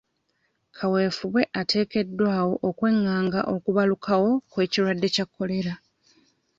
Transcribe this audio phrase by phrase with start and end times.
[0.77, 5.73] Kaweefube ateekeddwawo okwengaanga okubalukawo kw'ekirwadde kya Kolera.